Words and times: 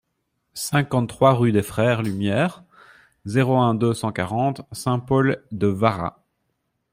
cinquante-trois 0.55 1.35
rue 1.35 1.51
des 1.51 1.61
Frères 1.61 2.01
Lumière, 2.01 2.63
zéro 3.25 3.57
un, 3.59 3.75
deux 3.75 3.93
cent 3.93 4.11
quarante, 4.11 4.63
Saint-Paul-de-Varax 4.71 6.15